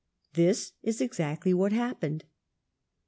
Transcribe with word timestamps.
This 0.33 0.73
is 0.81 0.99
exactly 0.99 1.53
what 1.53 1.71
happened. 1.73 2.25